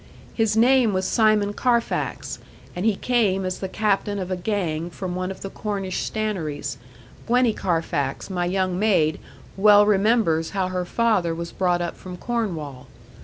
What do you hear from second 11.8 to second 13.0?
up from Cornwall.